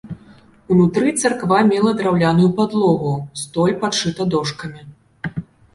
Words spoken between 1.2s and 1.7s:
царква